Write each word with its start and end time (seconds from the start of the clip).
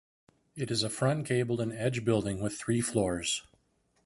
It 0.55 0.71
is 0.71 0.81
a 0.81 0.89
front-gabled 0.89 1.61
and 1.61 1.71
edge 1.71 2.03
building 2.03 2.39
with 2.41 2.57
three 2.57 2.81
floors. 2.81 3.43